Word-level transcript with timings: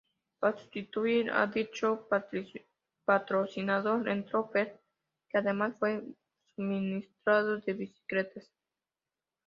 Para 0.39 0.57
sustituir 0.57 1.29
a 1.29 1.45
dicho 1.45 2.07
patrocinador 3.05 4.09
entró 4.09 4.49
Felt 4.49 4.73
que 5.29 5.37
además 5.37 5.75
fue 5.77 6.03
suministrador 6.55 7.63
de 7.65 7.73
bicicletas. 7.73 8.51